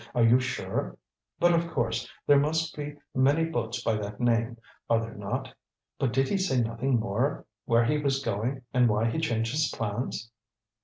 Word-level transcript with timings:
"Are 0.15 0.23
you 0.23 0.39
sure? 0.39 0.97
But, 1.39 1.53
of 1.53 1.69
course 1.69 2.09
there 2.25 2.39
must 2.39 2.75
be 2.75 2.95
many 3.13 3.45
boats 3.45 3.83
by 3.83 3.97
that 3.97 4.19
name, 4.19 4.57
are 4.89 4.99
there 4.99 5.13
not? 5.13 5.53
But 5.99 6.11
did 6.11 6.27
he 6.27 6.39
say 6.39 6.59
nothing 6.59 6.99
more 6.99 7.45
where 7.65 7.85
he 7.85 7.99
was 7.99 8.23
going, 8.25 8.63
and 8.73 8.89
why 8.89 9.11
he 9.11 9.19
changed 9.19 9.51
his 9.51 9.69
plans?" 9.71 10.31